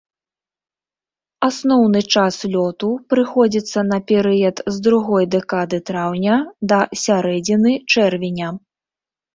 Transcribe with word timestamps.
Асноўны 1.49 2.01
час 2.15 2.35
лёту 2.55 2.89
прыходзіцца 3.15 3.79
на 3.93 3.99
перыяд 4.13 4.55
з 4.77 4.85
другой 4.89 5.23
дэкады 5.37 5.77
траўня 5.93 6.35
да 6.75 6.79
сярэдзіны 7.05 7.71
чэрвеня. 7.95 8.49